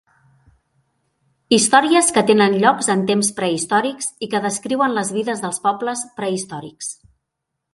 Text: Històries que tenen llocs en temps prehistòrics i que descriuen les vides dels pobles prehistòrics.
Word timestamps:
Històries 1.57 2.09
que 2.15 2.23
tenen 2.31 2.55
llocs 2.63 2.89
en 2.93 3.03
temps 3.11 3.29
prehistòrics 3.41 4.09
i 4.27 4.31
que 4.33 4.41
descriuen 4.47 4.97
les 4.99 5.13
vides 5.19 5.45
dels 5.45 5.63
pobles 5.69 6.03
prehistòrics. 6.23 6.91